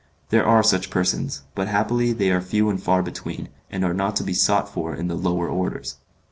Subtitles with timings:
[0.29, 4.15] There are such persons, but happily they are few and far between, and are not
[4.15, 5.97] to be sought for in the lower orders.